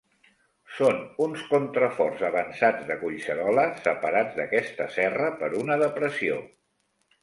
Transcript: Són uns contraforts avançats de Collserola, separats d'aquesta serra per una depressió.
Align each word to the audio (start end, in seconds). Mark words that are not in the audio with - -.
Són 0.77 0.95
uns 1.25 1.43
contraforts 1.51 2.25
avançats 2.31 2.89
de 2.89 2.99
Collserola, 3.03 3.69
separats 3.87 4.43
d'aquesta 4.43 4.93
serra 5.01 5.33
per 5.45 5.55
una 5.65 5.83
depressió. 5.89 6.45